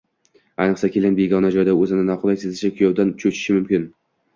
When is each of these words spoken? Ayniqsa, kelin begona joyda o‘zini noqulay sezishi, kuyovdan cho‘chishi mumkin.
Ayniqsa, 0.65 0.89
kelin 0.95 1.19
begona 1.21 1.53
joyda 1.57 1.77
o‘zini 1.85 2.09
noqulay 2.11 2.43
sezishi, 2.47 2.77
kuyovdan 2.77 3.17
cho‘chishi 3.25 3.61
mumkin. 3.61 3.93